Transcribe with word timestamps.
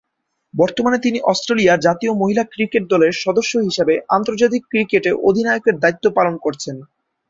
বর্তমানে 0.53 0.97
তিনি 0.99 1.17
অস্ট্রেলিয়া 1.23 1.73
জাতীয় 1.77 2.13
মহিলা 2.13 2.43
ক্রিকেট 2.53 2.83
দলের 2.89 3.13
সদস্য 3.23 3.53
হিসেবে 3.59 3.93
আন্তর্জাতিক 4.09 4.61
ক্রিকেটে 4.67 5.11
অধিনায়কের 5.27 5.75
দায়িত্ব 5.79 6.05
পালন 6.17 6.35
করছেন। 6.37 6.75